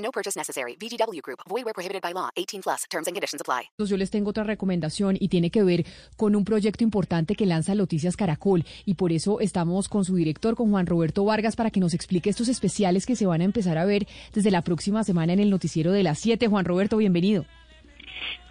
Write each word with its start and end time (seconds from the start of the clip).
No 0.00 0.10
purchase 0.10 0.36
necessary. 0.36 0.76
VGW 0.76 1.20
Group. 1.22 1.40
Void 1.48 1.64
where 1.64 1.74
prohibited 1.74 2.02
by 2.02 2.12
law. 2.12 2.30
18 2.36 2.62
plus. 2.62 2.84
Terms 2.90 3.06
and 3.06 3.14
conditions 3.14 3.40
apply. 3.40 3.70
Yo 3.78 3.96
les 3.96 4.10
tengo 4.10 4.30
otra 4.30 4.44
recomendación 4.44 5.16
y 5.18 5.28
tiene 5.28 5.50
que 5.50 5.62
ver 5.62 5.84
con 6.16 6.34
un 6.34 6.44
proyecto 6.44 6.84
importante 6.84 7.34
que 7.34 7.46
lanza 7.46 7.74
Noticias 7.74 8.16
Caracol 8.16 8.64
y 8.84 8.94
por 8.94 9.12
eso 9.12 9.40
estamos 9.40 9.88
con 9.88 10.04
su 10.04 10.16
director, 10.16 10.56
con 10.56 10.70
Juan 10.70 10.86
Roberto 10.86 11.24
Vargas, 11.24 11.56
para 11.56 11.70
que 11.70 11.80
nos 11.80 11.94
explique 11.94 12.30
estos 12.30 12.48
especiales 12.48 13.06
que 13.06 13.16
se 13.16 13.26
van 13.26 13.40
a 13.40 13.44
empezar 13.44 13.78
a 13.78 13.84
ver 13.84 14.06
desde 14.32 14.50
la 14.50 14.62
próxima 14.62 15.04
semana 15.04 15.32
en 15.32 15.40
el 15.40 15.50
noticiero 15.50 15.92
de 15.92 16.02
las 16.02 16.18
7. 16.18 16.48
Juan 16.48 16.64
Roberto, 16.64 16.96
bienvenido. 16.96 17.44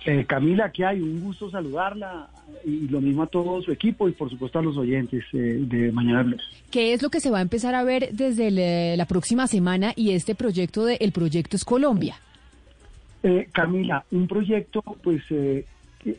Eh, 0.05 0.25
Camila, 0.25 0.71
¿qué 0.71 0.85
hay? 0.85 1.01
Un 1.01 1.19
gusto 1.21 1.51
saludarla 1.51 2.29
y 2.65 2.87
lo 2.87 3.01
mismo 3.01 3.23
a 3.23 3.27
todo 3.27 3.61
su 3.61 3.71
equipo 3.71 4.07
y 4.07 4.13
por 4.13 4.29
supuesto 4.29 4.59
a 4.59 4.61
los 4.61 4.77
oyentes 4.77 5.23
eh, 5.33 5.57
de 5.59 5.91
Mañana. 5.91 6.35
¿Qué 6.71 6.93
es 6.93 7.01
lo 7.01 7.09
que 7.09 7.19
se 7.19 7.29
va 7.29 7.39
a 7.39 7.41
empezar 7.41 7.75
a 7.75 7.83
ver 7.83 8.09
desde 8.11 8.47
el, 8.47 8.97
la 8.97 9.05
próxima 9.05 9.47
semana 9.47 9.93
y 9.95 10.11
este 10.11 10.35
proyecto 10.35 10.85
de 10.85 10.95
El 11.01 11.11
Proyecto 11.11 11.57
es 11.57 11.65
Colombia? 11.65 12.15
Eh, 13.21 13.49
Camila, 13.51 14.05
un 14.11 14.27
proyecto 14.27 14.81
pues 15.03 15.21
eh, 15.31 15.65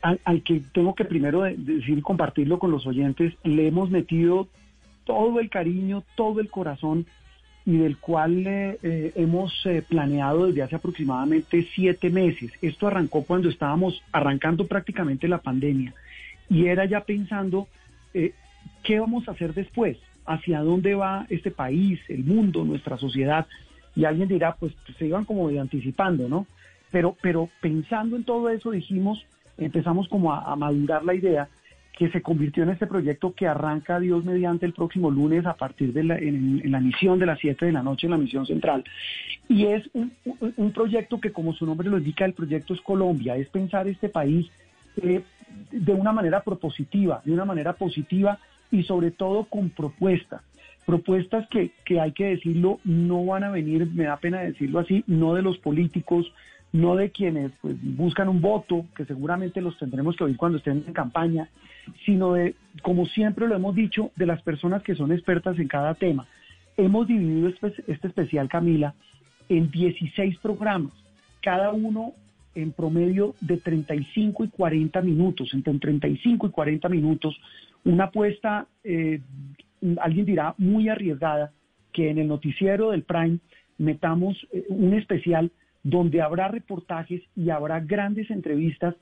al, 0.03 0.21
al, 0.25 0.43
que 0.43 0.61
tengo 0.75 0.95
que 0.95 1.07
primero 1.07 1.43
de, 1.43 1.57
decir 1.57 2.03
compartirlo 2.03 2.59
con 2.59 2.71
los 2.71 2.87
oyentes, 2.87 3.33
le 3.43 3.69
hemos 3.69 3.91
metido 3.91 4.49
todo 5.05 5.41
el 5.41 5.49
cariño, 5.49 6.05
todo 6.15 6.41
el 6.41 6.51
corazón 6.51 7.07
y 7.71 7.77
del 7.77 7.99
cual 7.99 8.45
eh, 8.49 8.79
eh, 8.83 9.13
hemos 9.15 9.55
eh, 9.65 9.81
planeado 9.89 10.47
desde 10.49 10.63
hace 10.63 10.75
aproximadamente 10.75 11.69
siete 11.73 12.11
meses. 12.11 12.51
Esto 12.61 12.89
arrancó 12.89 13.23
cuando 13.23 13.49
estábamos 13.49 14.03
arrancando 14.11 14.67
prácticamente 14.67 15.29
la 15.29 15.39
pandemia 15.39 15.95
y 16.49 16.67
era 16.67 16.85
ya 16.85 17.03
pensando 17.03 17.69
qué 18.13 18.99
vamos 18.99 19.29
a 19.29 19.31
hacer 19.31 19.55
después, 19.55 19.99
hacia 20.27 20.63
dónde 20.63 20.97
va 20.97 21.27
este 21.29 21.53
país, 21.53 22.01
el 22.09 22.25
mundo, 22.25 22.65
nuestra 22.65 22.99
sociedad. 22.99 23.47
Y 23.95 24.05
alguien 24.05 24.27
dirá, 24.27 24.57
pues 24.59 24.73
se 24.99 25.07
iban 25.07 25.25
como 25.25 25.47
anticipando, 25.47 26.29
¿no? 26.29 26.49
Pero, 26.91 27.17
pero 27.23 27.49
pensando 27.61 28.17
en 28.17 28.25
todo 28.25 28.51
eso 28.51 28.73
dijimos, 28.73 29.25
empezamos 29.59 30.09
como 30.09 30.33
a 30.33 30.57
madurar 30.57 31.05
la 31.05 31.15
idea 31.15 31.49
que 32.01 32.09
se 32.09 32.23
convirtió 32.23 32.63
en 32.63 32.71
este 32.71 32.87
proyecto 32.87 33.35
que 33.35 33.47
arranca 33.47 34.01
Dios 34.01 34.25
mediante 34.25 34.65
el 34.65 34.73
próximo 34.73 35.11
lunes 35.11 35.45
a 35.45 35.53
partir 35.53 35.93
de 35.93 36.03
la, 36.03 36.17
en, 36.17 36.63
la 36.73 36.81
misión 36.81 37.19
de 37.19 37.27
las 37.27 37.39
7 37.39 37.67
de 37.67 37.73
la 37.73 37.83
noche 37.83 38.07
en 38.07 38.13
la 38.13 38.17
misión 38.17 38.47
central. 38.47 38.85
Y 39.51 39.67
es 39.67 39.87
un, 39.93 40.11
un, 40.57 40.73
proyecto 40.73 41.21
que, 41.21 41.31
como 41.31 41.53
su 41.53 41.67
nombre 41.67 41.91
lo 41.91 41.99
indica, 41.99 42.25
el 42.25 42.33
proyecto 42.33 42.73
es 42.73 42.81
Colombia, 42.81 43.37
es 43.37 43.51
pensar 43.51 43.87
este 43.87 44.09
país 44.09 44.51
eh, 45.03 45.21
de 45.73 45.93
una 45.93 46.11
manera 46.11 46.41
propositiva, 46.41 47.21
de 47.23 47.33
una 47.33 47.45
manera 47.45 47.75
positiva 47.75 48.39
y 48.71 48.83
sobre 48.85 49.11
todo 49.11 49.45
con 49.45 49.69
propuestas. 49.69 50.41
Propuestas 50.87 51.47
que, 51.51 51.73
que 51.85 52.01
hay 52.01 52.13
que 52.13 52.29
decirlo, 52.29 52.81
no 52.83 53.27
van 53.27 53.45
a 53.45 53.51
venir, 53.51 53.87
me 53.93 54.05
da 54.05 54.17
pena 54.17 54.41
decirlo 54.41 54.79
así, 54.79 55.05
no 55.07 55.35
de 55.35 55.43
los 55.43 55.59
políticos, 55.59 56.33
no 56.73 56.97
de 56.97 57.11
quienes 57.11 57.53
pues, 57.61 57.77
buscan 57.83 58.29
un 58.29 58.41
voto, 58.41 58.87
que 58.97 59.05
seguramente 59.05 59.61
los 59.61 59.77
tendremos 59.79 60.17
que 60.17 60.25
oír 60.25 60.37
cuando 60.37 60.59
estén 60.59 60.85
en 60.87 60.93
campaña, 60.93 61.49
sino 62.05 62.35
de, 62.35 62.55
como 62.83 63.07
siempre 63.07 63.49
lo 63.49 63.57
hemos 63.57 63.75
dicho, 63.75 64.13
de 64.17 64.27
las 64.27 64.43
personas 64.43 64.83
que 64.83 64.95
son 64.95 65.13
expertas 65.13 65.59
en 65.59 65.69
cada 65.69 65.95
tema. 65.95 66.27
Hemos 66.77 67.09
dividido 67.09 67.49
este, 67.49 67.75
este 67.89 68.09
especial, 68.09 68.49
Camila, 68.49 68.95
en 69.49 69.71
16 69.71 70.39
programas, 70.39 70.93
cada 71.43 71.73
uno 71.73 72.15
en 72.55 72.73
promedio 72.73 73.35
de 73.41 73.57
35 73.57 74.45
y 74.45 74.49
40 74.49 75.01
minutos, 75.03 75.53
entre 75.55 75.73
35 75.79 76.47
y 76.47 76.51
40 76.51 76.89
minutos, 76.89 77.41
una 77.85 78.05
apuesta, 78.05 78.67
eh, 78.85 79.21
alguien 80.01 80.27
dirá, 80.27 80.55
muy 80.59 80.89
arriesgada, 80.89 81.53
que 81.93 82.11
en 82.11 82.19
el 82.19 82.29
noticiero 82.29 82.91
del 82.91 83.03
Prime 83.03 83.39
metamos 83.79 84.37
eh, 84.53 84.65
un 84.69 84.95
especial 84.95 85.51
donde 85.83 86.21
habrá 86.21 86.49
reportajes 86.49 87.23
y 87.37 87.51
habrá 87.51 87.81
grandes 87.81 88.31
entrevistas 88.31 88.95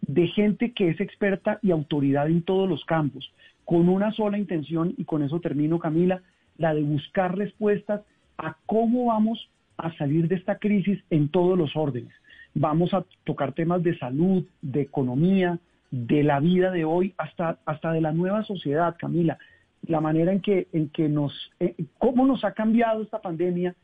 de 0.00 0.26
gente 0.28 0.72
que 0.72 0.88
es 0.88 1.00
experta 1.00 1.58
y 1.62 1.70
autoridad 1.70 2.26
en 2.26 2.42
todos 2.42 2.68
los 2.68 2.84
campos, 2.84 3.32
con 3.64 3.88
una 3.88 4.12
sola 4.12 4.38
intención, 4.38 4.94
y 4.96 5.04
con 5.04 5.22
eso 5.22 5.40
termino 5.40 5.78
Camila, 5.78 6.22
la 6.58 6.74
de 6.74 6.82
buscar 6.82 7.36
respuestas 7.36 8.02
a 8.38 8.56
cómo 8.66 9.06
vamos 9.06 9.48
a 9.76 9.96
salir 9.96 10.28
de 10.28 10.36
esta 10.36 10.58
crisis 10.58 10.98
en 11.10 11.28
todos 11.28 11.56
los 11.56 11.76
órdenes. 11.76 12.12
Vamos 12.54 12.92
a 12.92 13.04
tocar 13.24 13.52
temas 13.52 13.82
de 13.82 13.96
salud, 13.98 14.44
de 14.60 14.82
economía, 14.82 15.58
de 15.90 16.22
la 16.22 16.40
vida 16.40 16.70
de 16.70 16.84
hoy, 16.84 17.14
hasta, 17.16 17.58
hasta 17.64 17.92
de 17.92 18.00
la 18.00 18.12
nueva 18.12 18.42
sociedad, 18.44 18.96
Camila. 18.98 19.38
La 19.86 20.00
manera 20.00 20.32
en 20.32 20.40
que, 20.40 20.68
en 20.72 20.88
que 20.90 21.08
nos, 21.08 21.32
eh, 21.60 21.74
cómo 21.98 22.26
nos 22.26 22.44
ha 22.44 22.52
cambiado 22.52 23.02
esta 23.02 23.20
pandemia 23.20 23.74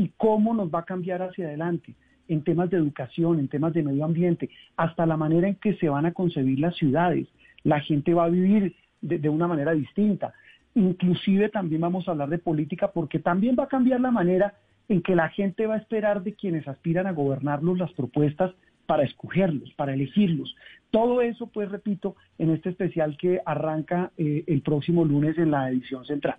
y 0.00 0.12
cómo 0.16 0.54
nos 0.54 0.70
va 0.70 0.78
a 0.78 0.84
cambiar 0.86 1.20
hacia 1.20 1.46
adelante 1.46 1.94
en 2.26 2.42
temas 2.42 2.70
de 2.70 2.78
educación, 2.78 3.38
en 3.38 3.48
temas 3.48 3.74
de 3.74 3.82
medio 3.82 4.06
ambiente, 4.06 4.48
hasta 4.74 5.04
la 5.04 5.18
manera 5.18 5.46
en 5.46 5.56
que 5.56 5.74
se 5.74 5.90
van 5.90 6.06
a 6.06 6.14
concebir 6.14 6.58
las 6.58 6.74
ciudades. 6.76 7.28
La 7.64 7.80
gente 7.80 8.14
va 8.14 8.24
a 8.24 8.30
vivir 8.30 8.74
de, 9.02 9.28
una 9.28 9.46
manera 9.46 9.72
distinta. 9.72 10.32
Inclusive 10.74 11.50
también 11.50 11.82
vamos 11.82 12.08
a 12.08 12.12
hablar 12.12 12.30
de 12.30 12.38
política 12.38 12.92
porque 12.92 13.18
también 13.18 13.56
va 13.58 13.64
a 13.64 13.68
cambiar 13.68 14.00
la 14.00 14.10
manera 14.10 14.54
en 14.88 15.02
que 15.02 15.14
la 15.14 15.28
gente 15.28 15.66
va 15.66 15.74
a 15.74 15.78
esperar 15.78 16.22
de 16.22 16.32
quienes 16.32 16.66
aspiran 16.66 17.06
a 17.06 17.12
gobernarlos 17.12 17.78
las 17.78 17.92
propuestas 17.92 18.54
para 18.86 19.02
escogerlos, 19.02 19.70
para 19.74 19.92
elegirlos. 19.92 20.56
Todo 20.90 21.20
eso, 21.20 21.48
pues 21.48 21.70
repito, 21.70 22.16
en 22.38 22.52
este 22.52 22.70
especial 22.70 23.18
que 23.18 23.42
arranca 23.44 24.12
eh, 24.16 24.44
el 24.46 24.62
próximo 24.62 25.04
lunes 25.04 25.36
en 25.36 25.50
la 25.50 25.68
edición 25.68 26.06
central. 26.06 26.38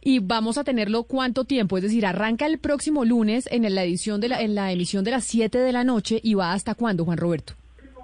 Y 0.00 0.18
vamos 0.18 0.58
a 0.58 0.64
tenerlo 0.64 1.04
cuánto 1.04 1.44
tiempo, 1.44 1.76
es 1.76 1.82
decir, 1.82 2.06
arranca 2.06 2.46
el 2.46 2.58
próximo 2.58 3.04
lunes 3.04 3.48
en 3.50 3.62
la 3.74 3.84
edición 3.84 4.20
de 4.20 4.28
la, 4.28 4.40
en 4.40 4.54
la 4.54 4.72
emisión 4.72 5.04
de 5.04 5.12
las 5.12 5.24
7 5.24 5.58
de 5.58 5.72
la 5.72 5.84
noche 5.84 6.20
y 6.22 6.34
va 6.34 6.52
hasta 6.52 6.74
cuándo, 6.74 7.04
Juan 7.04 7.18
Roberto. 7.18 7.54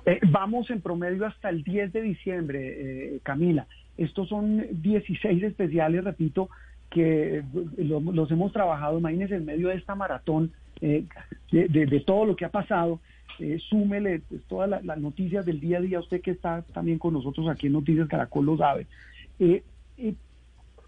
Eh, 0.06 0.20
vamos 0.30 0.70
en 0.70 0.80
promedio 0.80 1.26
hasta 1.26 1.50
el 1.50 1.62
10 1.62 1.92
de 1.92 2.02
diciembre, 2.02 3.16
eh, 3.16 3.20
Camila. 3.22 3.66
Estos 3.96 4.28
son 4.28 4.64
16 4.70 5.42
especiales, 5.42 6.04
repito, 6.04 6.48
que 6.88 7.42
lo, 7.76 8.00
los 8.00 8.30
hemos 8.30 8.52
trabajado, 8.52 8.98
imagínense, 8.98 9.34
en 9.34 9.44
medio 9.44 9.68
de 9.68 9.74
esta 9.74 9.94
maratón 9.94 10.52
eh, 10.80 11.04
de, 11.50 11.68
de, 11.68 11.86
de, 11.86 12.00
todo 12.00 12.24
lo 12.24 12.36
que 12.36 12.44
ha 12.44 12.50
pasado. 12.50 13.00
Eh, 13.40 13.58
súmele 13.68 14.20
pues, 14.28 14.42
todas 14.48 14.68
las, 14.68 14.84
las 14.84 14.98
noticias 14.98 15.44
del 15.44 15.60
día 15.60 15.78
a 15.78 15.80
día, 15.80 16.00
usted 16.00 16.20
que 16.20 16.30
está 16.30 16.62
también 16.72 16.98
con 16.98 17.14
nosotros 17.14 17.48
aquí 17.48 17.66
en 17.66 17.74
Noticias 17.74 18.08
Caracol 18.08 18.46
lo 18.46 18.56
sabe. 18.56 18.86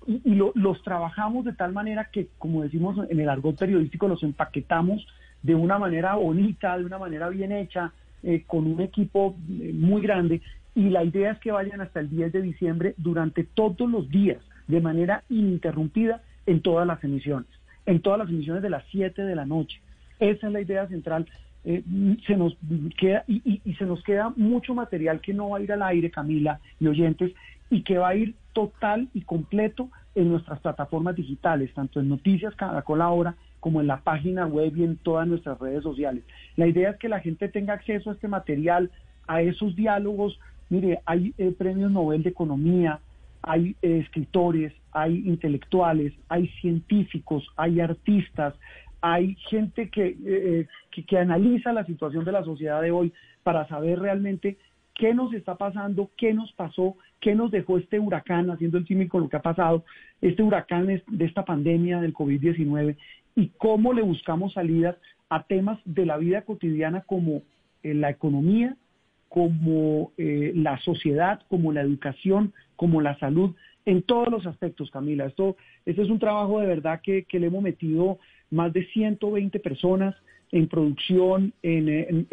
Y, 0.06 0.34
lo, 0.34 0.53
los 0.55 0.83
trabajamos 0.83 1.44
de 1.44 1.53
tal 1.53 1.72
manera 1.72 2.09
que, 2.11 2.28
como 2.38 2.62
decimos 2.62 2.97
en 3.09 3.21
el 3.21 3.28
argot 3.28 3.59
periodístico, 3.59 4.09
los 4.09 4.22
empaquetamos 4.22 5.06
de 5.43 5.55
una 5.55 5.78
manera 5.78 6.15
bonita, 6.15 6.77
de 6.78 6.84
una 6.84 6.99
manera 6.99 7.28
bien 7.28 7.53
hecha, 7.53 7.93
eh, 8.22 8.44
con 8.47 8.66
un 8.66 8.81
equipo 8.81 9.37
eh, 9.49 9.72
muy 9.75 10.03
grande. 10.03 10.43
Y 10.75 10.91
la 10.91 11.05
idea 11.05 11.33
es 11.33 11.38
que 11.38 11.53
vayan 11.53 11.81
hasta 11.81 12.00
el 12.00 12.11
10 12.11 12.33
de 12.33 12.43
diciembre 12.43 12.94
durante 12.97 13.44
todos 13.44 13.91
los 13.91 14.09
días, 14.11 14.38
de 14.69 14.81
manera 14.81 15.25
ininterrumpida, 15.28 16.22
en 16.47 16.61
todas 16.62 16.87
las 16.87 17.03
emisiones, 17.05 17.49
en 17.87 18.00
todas 18.00 18.19
las 18.19 18.28
emisiones 18.28 18.62
de 18.62 18.71
las 18.71 18.84
7 18.91 19.22
de 19.22 19.34
la 19.34 19.44
noche. 19.44 19.81
Esa 20.19 20.47
es 20.47 20.53
la 20.53 20.61
idea 20.61 20.87
central. 20.88 21.27
Eh, 21.64 21.82
se 22.26 22.37
nos 22.37 22.56
queda 22.99 23.25
y, 23.26 23.61
y 23.64 23.75
se 23.75 23.85
nos 23.85 24.02
queda 24.02 24.32
mucho 24.37 24.75
material 24.75 25.20
que 25.20 25.35
no 25.35 25.50
va 25.50 25.58
a 25.58 25.61
ir 25.61 25.73
al 25.73 25.82
aire, 25.82 26.11
Camila 26.11 26.58
y 26.79 26.87
oyentes, 26.87 27.32
y 27.69 27.82
que 27.82 27.99
va 27.99 28.08
a 28.08 28.14
ir 28.17 28.35
total 28.52 29.08
y 29.14 29.23
completo 29.23 29.88
en 30.14 30.31
nuestras 30.31 30.61
plataformas 30.61 31.17
digitales, 31.17 31.73
tanto 31.75 32.00
en 32.00 32.08
Noticias 32.08 32.55
Caracol 32.55 33.02
Ahora 33.02 33.37
como 33.61 33.81
en 33.81 33.87
la 33.87 34.00
página 34.00 34.47
web 34.47 34.76
y 34.76 34.85
en 34.85 34.97
todas 34.97 35.29
nuestras 35.29 35.58
redes 35.58 35.82
sociales. 35.82 36.25
La 36.56 36.67
idea 36.67 36.91
es 36.91 36.97
que 36.97 37.08
la 37.08 37.20
gente 37.20 37.49
tenga 37.49 37.75
acceso 37.75 38.11
a 38.11 38.14
este 38.14 38.29
material, 38.29 38.91
a 39.26 39.43
esos 39.43 39.76
diálogos. 39.76 40.38
Mire, 40.70 41.00
hay 41.05 41.35
eh, 41.38 41.55
premios 41.56 41.91
Nobel 41.91 42.23
de 42.23 42.31
Economía, 42.31 43.00
hay 43.43 43.76
eh, 43.82 43.99
escritores, 43.99 44.73
hay 44.93 45.19
intelectuales, 45.26 46.12
hay 46.29 46.49
científicos, 46.61 47.47
hay 47.56 47.81
artistas, 47.81 48.55
hay 49.02 49.35
gente 49.49 49.88
que, 49.91 50.17
eh, 50.25 50.67
que, 50.91 51.05
que 51.05 51.19
analiza 51.19 51.73
la 51.73 51.85
situación 51.85 52.25
de 52.25 52.32
la 52.32 52.44
sociedad 52.44 52.82
de 52.82 52.91
hoy 52.91 53.12
para 53.43 53.67
saber 53.69 54.00
realmente 54.00 54.58
qué 55.00 55.14
nos 55.14 55.32
está 55.32 55.55
pasando, 55.56 56.11
qué 56.19 56.35
nos 56.35 56.52
pasó, 56.52 56.94
qué 57.20 57.35
nos 57.35 57.50
dejó 57.50 57.79
este 57.79 57.99
huracán, 57.99 58.50
haciendo 58.50 58.76
el 58.76 58.87
símil 58.87 59.08
con 59.08 59.23
lo 59.23 59.31
que 59.31 59.37
ha 59.38 59.43
pasado, 59.43 59.82
este 60.20 60.43
huracán 60.43 60.87
de 60.87 61.25
esta 61.25 61.47
pandemia 61.47 62.02
del 62.02 62.12
COVID-19 62.12 62.97
y 63.35 63.49
cómo 63.56 63.94
le 63.94 64.02
buscamos 64.02 64.52
salidas 64.52 64.97
a 65.31 65.44
temas 65.44 65.79
de 65.87 66.05
la 66.05 66.19
vida 66.19 66.43
cotidiana 66.43 67.00
como 67.00 67.41
eh, 67.82 67.94
la 67.94 68.11
economía, 68.11 68.76
como 69.31 70.12
eh, 70.19 70.52
la 70.55 70.79
sociedad, 70.81 71.41
como 71.49 71.73
la 71.73 71.81
educación, 71.81 72.52
como 72.76 73.00
la 73.00 73.19
salud, 73.19 73.55
en 73.87 74.02
todos 74.02 74.29
los 74.29 74.47
aspectos, 74.47 74.91
Camila. 74.91 75.25
Esto, 75.25 75.56
este 75.87 76.02
es 76.02 76.11
un 76.11 76.19
trabajo 76.19 76.61
de 76.61 76.67
verdad 76.67 77.00
que, 77.02 77.25
le 77.32 77.47
hemos 77.47 77.62
metido 77.62 78.19
más 78.50 78.70
de 78.75 78.85
120 78.88 79.61
personas 79.61 80.14
en 80.52 80.69
producción, 80.69 81.55
en, 81.62 82.29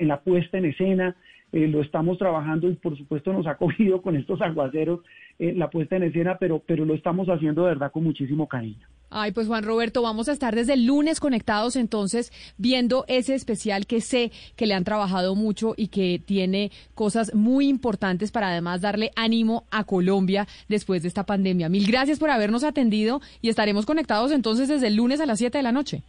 la, 0.00 0.20
puesta 0.20 0.58
en 0.58 0.66
escena, 0.66 1.16
eh, 1.52 1.68
lo 1.68 1.82
estamos 1.82 2.18
trabajando 2.18 2.68
y 2.68 2.74
por 2.74 2.96
supuesto 2.96 3.32
nos 3.32 3.46
ha 3.46 3.56
cogido 3.58 4.02
con 4.02 4.16
estos 4.16 4.40
aguaceros 4.40 5.00
eh, 5.38 5.52
la 5.54 5.70
puesta 5.70 5.96
en 5.96 6.04
escena, 6.04 6.36
pero, 6.38 6.62
pero 6.66 6.84
lo 6.84 6.94
estamos 6.94 7.28
haciendo 7.28 7.62
de 7.62 7.68
verdad 7.68 7.92
con 7.92 8.04
muchísimo 8.04 8.48
cariño. 8.48 8.86
Ay, 9.14 9.32
pues 9.32 9.46
Juan 9.46 9.62
Roberto, 9.62 10.00
vamos 10.00 10.30
a 10.30 10.32
estar 10.32 10.54
desde 10.54 10.72
el 10.72 10.86
lunes 10.86 11.20
conectados 11.20 11.76
entonces 11.76 12.32
viendo 12.56 13.04
ese 13.08 13.34
especial 13.34 13.86
que 13.86 14.00
sé 14.00 14.32
que 14.56 14.66
le 14.66 14.72
han 14.72 14.84
trabajado 14.84 15.34
mucho 15.34 15.74
y 15.76 15.88
que 15.88 16.18
tiene 16.24 16.70
cosas 16.94 17.34
muy 17.34 17.68
importantes 17.68 18.32
para 18.32 18.48
además 18.48 18.80
darle 18.80 19.10
ánimo 19.14 19.64
a 19.70 19.84
Colombia 19.84 20.46
después 20.68 21.02
de 21.02 21.08
esta 21.08 21.26
pandemia. 21.26 21.68
Mil 21.68 21.86
gracias 21.86 22.18
por 22.18 22.30
habernos 22.30 22.64
atendido 22.64 23.20
y 23.42 23.50
estaremos 23.50 23.84
conectados 23.84 24.32
entonces 24.32 24.68
desde 24.68 24.86
el 24.86 24.96
lunes 24.96 25.20
a 25.20 25.26
las 25.26 25.38
7 25.38 25.58
de 25.58 25.62
la 25.62 25.72
noche 25.72 26.02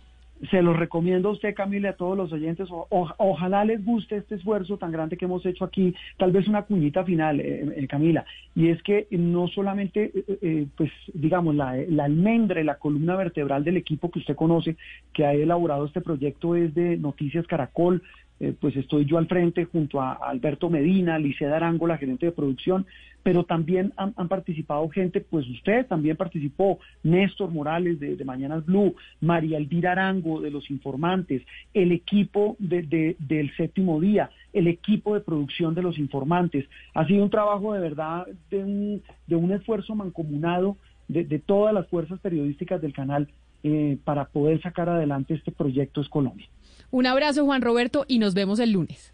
se 0.50 0.62
los 0.62 0.78
recomiendo 0.78 1.30
a 1.30 1.32
usted, 1.34 1.54
Camila, 1.54 1.90
y 1.90 1.92
a 1.92 1.96
todos 1.96 2.18
los 2.18 2.32
oyentes. 2.32 2.68
ojalá 2.72 3.66
les 3.66 3.84
guste 3.84 4.18
este 4.18 4.36
esfuerzo 4.36 4.78
tan 4.78 4.92
grande 4.92 5.18
que 5.18 5.26
hemos 5.26 5.46
hecho 5.46 5.66
aquí. 5.66 5.96
Tal 6.18 6.32
vez 6.32 6.48
una 6.48 6.64
cuñita 6.64 7.04
final, 7.04 7.40
eh, 7.40 7.74
eh, 7.76 7.88
Camila. 7.88 8.26
Y 8.56 8.70
es 8.70 8.82
que 8.84 9.08
no 9.12 9.48
solamente, 9.48 10.12
eh, 10.42 10.68
pues, 10.76 10.92
digamos, 11.14 11.56
la, 11.56 11.76
la 11.88 12.06
almendra, 12.06 12.64
la 12.64 12.76
columna 12.76 13.16
vertebral 13.16 13.64
del 13.64 13.78
equipo 13.78 14.12
que 14.12 14.20
usted 14.20 14.36
conoce, 14.36 14.76
que 15.14 15.26
ha 15.26 15.34
elaborado 15.34 15.86
este 15.86 16.02
proyecto, 16.02 16.56
es 16.56 16.74
de 16.74 16.98
Noticias 16.98 17.48
Caracol, 17.48 18.02
eh, 18.44 18.54
pues 18.60 18.76
estoy 18.76 19.06
yo 19.06 19.18
al 19.18 19.28
frente 19.28 19.64
junto 19.66 20.02
a 20.02 20.14
Alberto 20.14 20.70
Medina, 20.70 21.16
Alicia 21.16 21.56
Arango, 21.56 21.88
la 21.88 21.98
gerente 21.98 22.26
de 22.26 22.32
producción, 22.34 22.86
pero 23.24 23.46
también 23.46 23.94
han, 23.96 24.14
participado 24.28 24.88
gente, 24.90 25.22
pues 25.22 25.48
usted 25.48 25.88
también 25.88 26.18
participó, 26.18 26.80
Néstor 27.02 27.52
Morales 27.52 28.00
de, 28.00 28.16
de 28.16 28.26
Mañanas 28.26 28.66
Blue, 28.66 28.96
María 29.22 29.58
Elvira 29.58 29.94
Arango 29.94 30.42
de 30.42 30.52
Los 30.52 30.70
Informantes, 30.70 31.42
el 31.74 31.92
equipo 31.94 32.58
de, 32.60 33.16
del 33.18 33.56
séptimo 33.56 34.00
día, 34.02 34.30
el 34.52 34.68
equipo 34.68 35.14
de 35.14 35.22
producción 35.22 35.74
de 35.74 35.82
Los 35.82 35.98
Informantes. 35.98 36.66
Ha 36.94 37.08
sido 37.08 37.24
un 37.24 37.30
trabajo 37.30 37.74
de 37.74 37.80
verdad, 37.80 38.28
de 38.52 38.64
un, 38.64 39.04
de 39.26 39.36
un 39.36 39.52
esfuerzo 39.52 39.96
mancomunado 39.96 40.78
de, 41.08 41.40
todas 41.40 41.74
las 41.74 41.88
fuerzas 41.88 42.20
periodísticas 42.20 42.82
del 42.82 42.94
canal 42.94 43.30
eh, 43.64 43.98
para 44.04 44.26
poder 44.26 44.62
sacar 44.62 44.90
adelante 44.90 45.34
este 45.34 45.52
proyecto 45.52 46.02
Es 46.02 46.10
Colombia. 46.10 46.48
Un 46.92 47.06
abrazo, 47.06 47.46
Juan 47.46 47.62
Roberto, 47.62 48.06
y 48.08 48.20
nos 48.20 48.34
vemos 48.34 48.60
el 48.60 48.72
lunes. 48.72 49.14